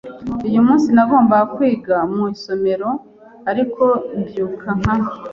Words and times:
Uyu 0.47 0.59
munsi, 0.67 0.87
nagombaga 0.95 1.45
kwiga 1.55 1.95
mu 2.13 2.23
isomero 2.35 2.89
ariko 3.51 3.83
mbyuka 4.19 4.69
nka. 4.79 4.93